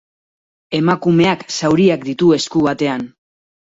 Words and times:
Emakumeak 0.77 1.45
zauriak 1.59 2.07
ditu 2.11 2.31
esku 2.39 2.67
batean. 2.69 3.05